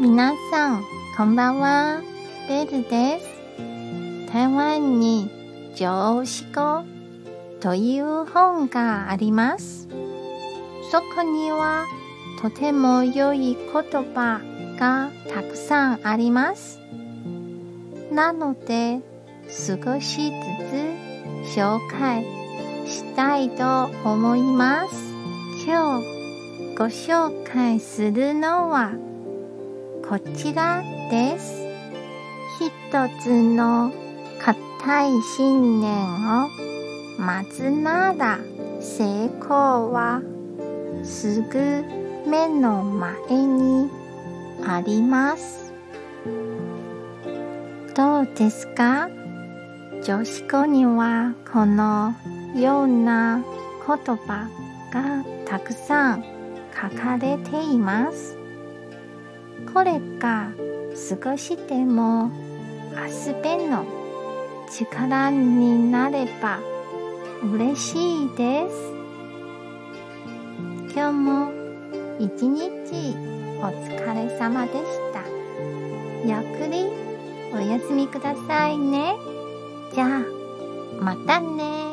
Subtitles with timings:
[0.00, 0.84] 皆さん、
[1.16, 2.02] こんばんは。
[2.48, 3.26] ベルです。
[4.32, 5.28] 台湾に
[5.74, 6.84] 常識語
[7.60, 9.88] という本があります。
[10.92, 11.84] そこには
[12.40, 14.40] とても良い言葉
[14.78, 16.78] がたくさんあります。
[18.12, 19.00] なので、
[19.48, 22.24] 少しずつ紹介
[22.86, 24.94] したいと思います。
[25.66, 26.06] 今日
[26.76, 28.92] ご紹介するのは
[30.08, 31.66] こちらです。
[32.58, 32.70] 一
[33.22, 33.92] つの
[34.40, 35.92] 固い信念
[36.44, 36.48] を
[37.18, 38.38] 待つなら
[38.80, 40.22] 成功は
[41.04, 41.84] すぐ
[42.26, 43.90] 目の前に
[44.66, 45.74] あります。
[47.94, 49.10] どうですか？
[50.02, 52.14] 女子語にはこの
[52.54, 53.44] ような
[53.86, 54.48] 言葉
[54.90, 56.24] がたくさん
[56.74, 58.38] 書かれています。
[59.72, 60.50] これが
[60.94, 62.30] 少しでも
[62.94, 63.84] 明日べの
[64.70, 66.58] 力になれば
[67.42, 68.92] 嬉しいです。
[70.94, 71.52] 今日も
[72.18, 73.16] 一日
[73.60, 74.82] お疲れ様でし
[75.12, 75.22] た。
[76.24, 76.88] ゆっくり
[77.52, 79.14] お休みくださいね。
[79.94, 80.20] じゃあ、
[81.00, 81.87] またね